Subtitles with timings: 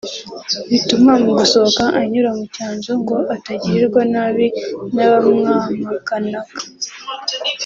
[0.69, 4.45] bituma mu gusohoka anyura mu cyanzu ngo atagirirwa nabi
[4.93, 6.55] n’ abamwamaganaga